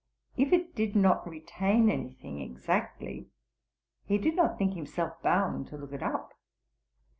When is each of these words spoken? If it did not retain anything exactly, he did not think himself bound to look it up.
If 0.35 0.51
it 0.51 0.73
did 0.73 0.95
not 0.95 1.29
retain 1.29 1.87
anything 1.87 2.39
exactly, 2.41 3.29
he 4.03 4.17
did 4.17 4.35
not 4.35 4.57
think 4.57 4.73
himself 4.73 5.21
bound 5.21 5.67
to 5.67 5.77
look 5.77 5.93
it 5.93 6.01
up. 6.01 6.33